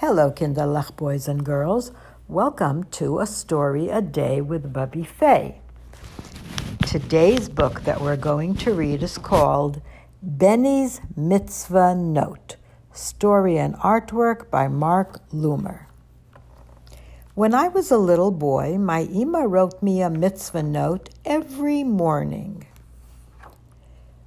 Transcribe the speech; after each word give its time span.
Hello, 0.00 0.30
Kinderlach 0.30 0.96
boys 0.96 1.28
and 1.28 1.44
girls. 1.44 1.92
Welcome 2.26 2.84
to 2.84 3.18
A 3.18 3.26
Story 3.26 3.90
a 3.90 4.00
Day 4.00 4.40
with 4.40 4.72
Bubby 4.72 5.04
Fay. 5.04 5.60
Today's 6.86 7.50
book 7.50 7.82
that 7.82 8.00
we're 8.00 8.16
going 8.16 8.54
to 8.64 8.72
read 8.72 9.02
is 9.02 9.18
called 9.18 9.82
Benny's 10.22 11.02
Mitzvah 11.14 11.94
Note 11.94 12.56
Story 12.94 13.58
and 13.58 13.74
Artwork 13.74 14.50
by 14.50 14.68
Marc 14.68 15.20
Lumer. 15.34 15.84
When 17.34 17.52
I 17.52 17.68
was 17.68 17.90
a 17.90 17.98
little 17.98 18.30
boy, 18.30 18.78
my 18.78 19.00
Ima 19.00 19.46
wrote 19.46 19.82
me 19.82 20.00
a 20.00 20.08
mitzvah 20.08 20.62
note 20.62 21.10
every 21.26 21.84
morning. 21.84 22.66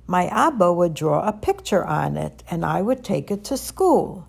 My 0.06 0.28
Abba 0.28 0.72
would 0.72 0.94
draw 0.94 1.28
a 1.28 1.34
picture 1.34 1.84
on 1.84 2.16
it, 2.16 2.44
and 2.48 2.64
I 2.64 2.84
would 2.84 3.04
take 3.04 3.32
it 3.32 3.44
to 3.46 3.58
school. 3.58 4.28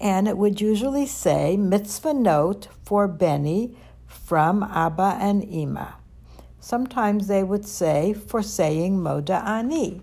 And 0.00 0.28
it 0.28 0.36
would 0.36 0.60
usually 0.60 1.06
say, 1.06 1.56
Mitzvah 1.56 2.14
note 2.14 2.68
for 2.84 3.08
Benny 3.08 3.76
from 4.06 4.62
Abba 4.62 5.18
and 5.20 5.42
Ima. 5.44 5.96
Sometimes 6.60 7.28
they 7.28 7.42
would 7.42 7.64
say, 7.64 8.12
for 8.12 8.42
saying 8.42 8.98
Modeh 8.98 9.44
Ani. 9.44 10.00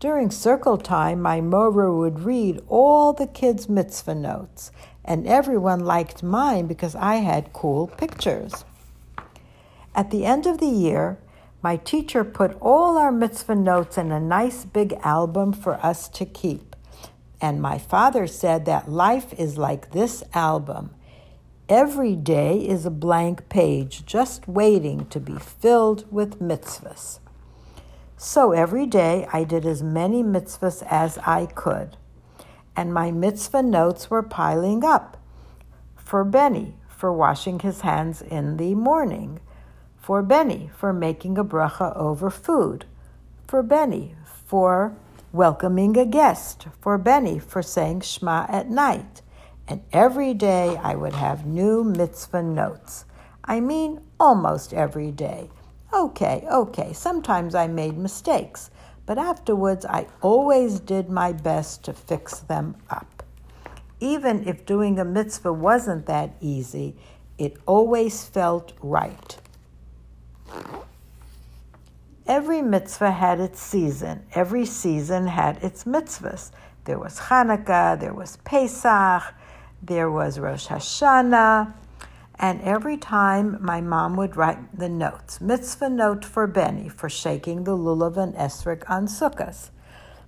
During 0.00 0.30
circle 0.30 0.78
time, 0.78 1.20
my 1.20 1.40
Mora 1.40 1.94
would 1.94 2.20
read 2.20 2.60
all 2.68 3.12
the 3.12 3.26
kids' 3.26 3.68
mitzvah 3.68 4.16
notes, 4.16 4.72
and 5.04 5.28
everyone 5.28 5.84
liked 5.84 6.22
mine 6.24 6.66
because 6.66 6.96
I 6.96 7.16
had 7.16 7.52
cool 7.52 7.86
pictures. 7.86 8.64
At 9.94 10.10
the 10.10 10.24
end 10.24 10.46
of 10.46 10.58
the 10.58 10.66
year, 10.66 11.18
my 11.62 11.76
teacher 11.76 12.24
put 12.24 12.56
all 12.60 12.98
our 12.98 13.12
mitzvah 13.12 13.54
notes 13.54 13.96
in 13.96 14.10
a 14.10 14.18
nice 14.18 14.64
big 14.64 14.94
album 15.04 15.52
for 15.52 15.74
us 15.74 16.08
to 16.08 16.24
keep. 16.24 16.71
And 17.42 17.60
my 17.60 17.76
father 17.76 18.26
said 18.26 18.64
that 18.64 18.90
life 18.90 19.34
is 19.38 19.58
like 19.58 19.90
this 19.90 20.24
album. 20.32 20.94
Every 21.68 22.16
day 22.16 22.56
is 22.58 22.86
a 22.86 22.90
blank 22.90 23.50
page 23.50 24.06
just 24.06 24.48
waiting 24.48 25.04
to 25.06 25.20
be 25.20 25.36
filled 25.36 26.10
with 26.10 26.40
mitzvahs. 26.40 27.18
So 28.16 28.52
every 28.52 28.86
day 28.86 29.26
I 29.30 29.44
did 29.44 29.66
as 29.66 29.82
many 29.82 30.22
mitzvahs 30.22 30.82
as 30.88 31.18
I 31.18 31.44
could 31.46 31.98
and 32.76 32.92
my 32.92 33.10
mitzvah 33.10 33.62
notes 33.62 34.10
were 34.10 34.22
piling 34.22 34.84
up. 34.84 35.18
For 35.96 36.24
Benny, 36.24 36.74
for 36.88 37.12
washing 37.12 37.60
his 37.60 37.82
hands 37.82 38.22
in 38.22 38.56
the 38.56 38.74
morning. 38.74 39.40
For 39.98 40.22
Benny, 40.22 40.70
for 40.76 40.92
making 40.92 41.38
a 41.38 41.44
bracha 41.44 41.96
over 41.96 42.30
food. 42.30 42.86
For 43.46 43.62
Benny, 43.62 44.14
for 44.46 44.94
welcoming 45.32 45.96
a 45.96 46.04
guest. 46.04 46.68
For 46.80 46.98
Benny, 46.98 47.38
for 47.38 47.62
saying 47.62 48.02
Shema 48.02 48.46
at 48.48 48.70
night. 48.70 49.22
And 49.66 49.82
every 49.92 50.34
day 50.34 50.76
I 50.82 50.94
would 50.94 51.14
have 51.14 51.46
new 51.46 51.82
mitzvah 51.82 52.42
notes. 52.42 53.04
I 53.44 53.60
mean, 53.60 54.00
almost 54.20 54.72
every 54.72 55.10
day. 55.10 55.50
Okay, 55.92 56.46
okay, 56.50 56.92
sometimes 56.92 57.54
I 57.54 57.66
made 57.66 57.98
mistakes 57.98 58.70
but 59.06 59.18
afterwards 59.18 59.84
I 59.84 60.06
always 60.20 60.80
did 60.80 61.10
my 61.10 61.32
best 61.32 61.84
to 61.84 61.92
fix 61.92 62.38
them 62.38 62.76
up. 62.88 63.22
Even 64.00 64.46
if 64.46 64.66
doing 64.66 64.98
a 64.98 65.04
mitzvah 65.04 65.52
wasn't 65.52 66.06
that 66.06 66.34
easy, 66.40 66.96
it 67.38 67.56
always 67.66 68.24
felt 68.24 68.72
right. 68.80 69.36
Every 72.26 72.62
mitzvah 72.62 73.10
had 73.10 73.40
its 73.40 73.60
season. 73.60 74.24
Every 74.32 74.64
season 74.64 75.26
had 75.26 75.56
its 75.62 75.84
mitzvahs. 75.84 76.52
There 76.84 76.98
was 76.98 77.18
Hanukkah, 77.18 77.98
there 77.98 78.14
was 78.14 78.36
Pesach, 78.44 79.34
there 79.82 80.08
was 80.08 80.38
Rosh 80.38 80.68
Hashanah, 80.68 81.74
and 82.38 82.60
every 82.62 82.96
time 82.96 83.58
my 83.60 83.80
mom 83.80 84.16
would 84.16 84.36
write 84.36 84.78
the 84.78 84.88
notes 84.88 85.40
mitzvah 85.40 85.90
note 85.90 86.24
for 86.24 86.46
Benny 86.46 86.88
for 86.88 87.08
shaking 87.08 87.64
the 87.64 87.76
lulav 87.76 88.16
and 88.16 88.34
esrog 88.34 88.88
on 88.88 89.06
Sukkot, 89.06 89.70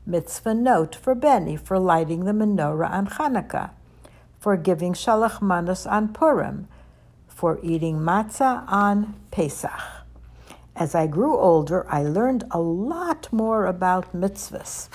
mitzvah 0.04 0.54
note 0.54 0.96
for 0.96 1.14
Benny 1.14 1.56
for 1.56 1.78
lighting 1.78 2.24
the 2.24 2.32
menorah 2.32 2.90
on 2.90 3.06
Hanukkah, 3.06 3.70
for 4.40 4.56
giving 4.56 4.94
shalach 4.94 5.40
manos 5.40 5.86
on 5.86 6.12
Purim, 6.12 6.66
for 7.28 7.60
eating 7.62 7.98
matzah 7.98 8.64
on 8.66 9.14
Pesach. 9.30 10.03
As 10.76 10.94
I 10.94 11.06
grew 11.06 11.38
older, 11.38 11.86
I 11.88 12.02
learned 12.02 12.44
a 12.50 12.60
lot 12.60 13.32
more 13.32 13.66
about 13.66 14.14
mitzvahs. 14.14 14.88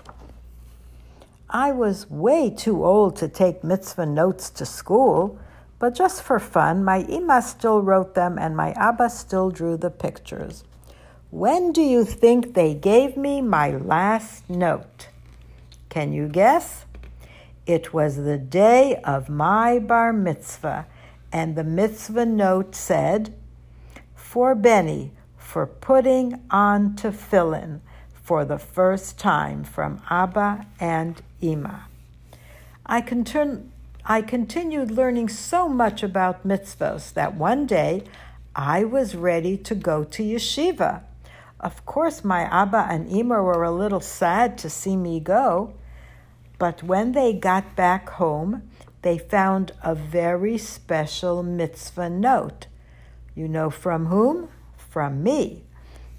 I 1.50 1.72
was 1.72 2.10
way 2.10 2.50
too 2.50 2.86
old 2.86 3.16
to 3.18 3.28
take 3.28 3.64
mitzvah 3.64 4.06
notes 4.06 4.50
to 4.52 4.66
school 4.66 5.40
but 5.80 5.96
just 5.96 6.22
for 6.22 6.40
fun, 6.40 6.84
my 6.84 6.98
Ima 6.98 7.42
still 7.42 7.82
wrote 7.82 8.14
them 8.14 8.38
and 8.38 8.56
my 8.56 8.72
Abba 8.74 9.10
still 9.10 9.50
drew 9.50 9.78
the 9.78 9.90
pictures. 9.90 10.66
When 11.32 11.72
do 11.72 11.82
you 11.82 12.04
think 12.04 12.54
they 12.54 12.74
gave 12.74 13.16
me 13.16 13.42
my 13.42 13.72
last 13.72 14.50
note? 14.50 15.08
Can 15.88 16.12
you 16.12 16.28
guess? 16.28 16.86
It 17.66 17.94
was 17.94 18.18
the 18.18 18.38
day 18.38 19.00
of 19.04 19.30
my 19.30 19.80
bar 19.80 20.12
mitzvah, 20.12 20.88
and 21.32 21.56
the 21.56 21.64
mitzvah 21.64 22.26
note 22.26 22.76
said, 22.76 23.34
For 24.16 24.56
Benny, 24.56 25.12
for 25.50 25.66
putting 25.66 26.40
on 26.52 26.94
tefillin 26.94 27.80
for 28.14 28.46
the 28.46 28.60
first 28.60 29.18
time 29.18 29.64
from 29.64 30.00
Abba 30.08 30.64
and 30.80 31.20
Ima. 31.42 31.88
I 32.86 33.02
I 34.06 34.22
continued 34.22 34.92
learning 34.92 35.30
so 35.30 35.68
much 35.68 36.04
about 36.04 36.48
mitzvahs 36.48 37.12
that 37.14 37.34
one 37.34 37.66
day 37.66 38.04
I 38.56 38.84
was 38.84 39.16
ready 39.16 39.58
to 39.58 39.74
go 39.74 40.04
to 40.04 40.22
yeshiva. 40.22 41.02
Of 41.60 41.84
course, 41.84 42.24
my 42.24 42.42
Abba 42.42 42.86
and 42.88 43.12
Ima 43.12 43.42
were 43.42 43.64
a 43.64 43.72
little 43.72 44.02
sad 44.02 44.56
to 44.60 44.70
see 44.70 44.96
me 44.96 45.20
go, 45.20 45.74
but 46.60 46.84
when 46.84 47.14
they 47.14 47.34
got 47.34 47.76
back 47.76 48.08
home, 48.22 48.70
they 49.02 49.18
found 49.18 49.72
a 49.82 49.96
very 49.96 50.60
special 50.60 51.42
mitzvah 51.42 52.12
note. 52.12 52.68
You 53.34 53.48
know 53.48 53.72
from 53.72 54.06
whom? 54.06 54.50
From 54.90 55.24
me. 55.24 55.64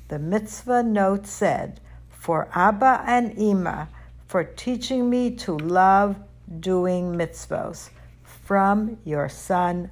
The 0.09 0.19
mitzvah 0.19 0.83
note 0.83 1.27
said, 1.27 1.81
For 2.09 2.49
Abba 2.55 3.05
and 3.07 3.37
Ima, 3.37 3.89
for 4.27 4.45
teaching 4.45 5.11
me 5.11 5.31
to 5.37 5.57
love 5.57 6.17
doing 6.61 7.15
mitzvos 7.15 7.91
from 8.23 8.97
your 9.05 9.29
son 9.29 9.91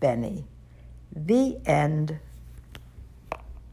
Benny. 0.00 0.44
The 1.14 1.58
end. 1.64 2.18